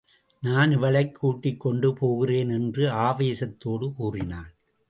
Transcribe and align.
நான் 0.41 0.71
இவளைக் 0.71 1.15
கூட்டிக் 1.15 1.59
கொண்டு 1.59 1.93
போகிறேன் 1.93 2.49
என்று 2.49 2.87
ஆவேசத்தோடு 2.87 3.93
கூறினான். 3.93 4.53